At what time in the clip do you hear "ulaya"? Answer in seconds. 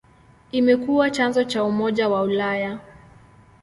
2.21-2.79